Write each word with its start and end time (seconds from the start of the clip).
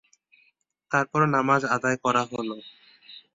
তারপর 0.91 1.21
নামায 1.33 1.61
আদায় 1.75 1.97
করা 2.03 2.23
হল। 2.31 2.49